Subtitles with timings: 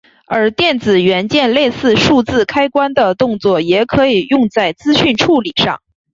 [0.25, 5.79] 而电子元件类似数字开关的动作也可以用在资讯处理上。